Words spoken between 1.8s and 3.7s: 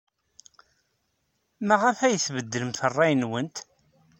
ay tbeddlemt ṛṛay-nwent?